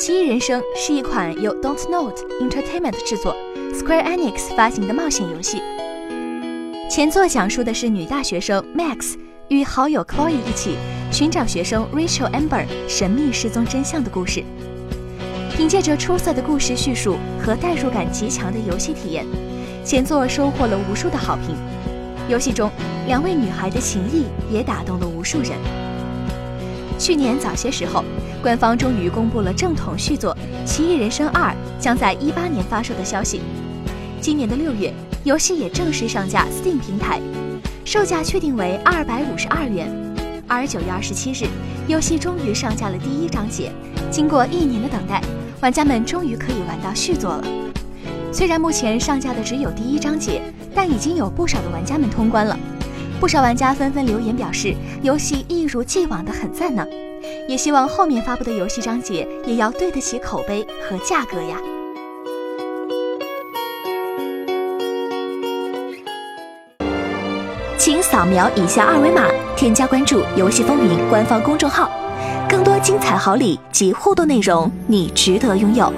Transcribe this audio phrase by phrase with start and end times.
[0.00, 3.36] 奇异人生是一款由 Don't Note Entertainment 制作、
[3.74, 5.60] Square Enix 发行的冒险游戏。
[6.90, 9.16] 前作讲述的是女大学生 Max
[9.48, 10.78] 与好友 Chloe 一起
[11.12, 14.42] 寻找学生 Rachel Amber 神秘失踪真相的故事。
[15.54, 19.26] 凭借着出色的故事叙述和代入感极强的游戏体验，
[19.84, 21.54] 前作收获了无数的好评。
[22.26, 22.70] 游戏中
[23.06, 25.50] 两位女孩的情谊也打动了无数人。
[26.98, 28.02] 去年早些时候，
[28.42, 30.34] 官方终于公布了正统续作
[30.66, 33.42] 《奇异人生二》将在一八年发售的消息。
[34.18, 34.92] 今年的六月，
[35.24, 37.20] 游戏也正式上架 Steam 平台，
[37.84, 39.90] 售价确定为二百五十二元。
[40.48, 41.46] 而九月二十七日，
[41.86, 43.70] 游戏终于上架了第一章节。
[44.10, 45.22] 经过一年的等待，
[45.60, 47.44] 玩家们终于可以玩到续作了。
[48.32, 50.40] 虽然目前上架的只有第一章节，
[50.74, 52.58] 但已经有不少的玩家们通关了。
[53.20, 56.86] 不少玩家纷纷留言表示，游戏一如既往的很赞呢，
[57.46, 61.58] 也希望后面发布的游戏章节也要对得起口碑和价格呀。
[67.76, 71.90] 请扫描以下二维码，添加关注“游戏风云”官方公众号，
[72.48, 75.92] 更多精彩好礼及互动内容，你值得拥有。